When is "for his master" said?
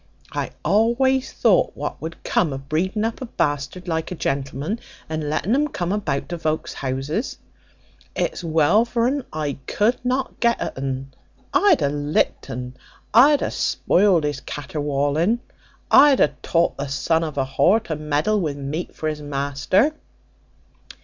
18.95-19.93